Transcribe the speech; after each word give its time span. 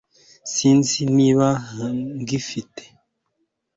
sinzi 0.53 0.99
niba 1.17 1.47
ngifite 2.21 2.83